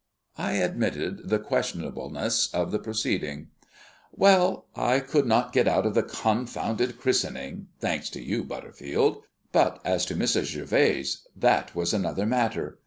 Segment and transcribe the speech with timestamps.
[0.39, 3.49] I admitted the questionableness of the proceeding.
[4.11, 9.79] "Well, I could not get out of the confounded christening thanks to you, Butterfield, but
[9.85, 10.55] as to Mrs.
[10.55, 12.79] Gervase, that was another matter.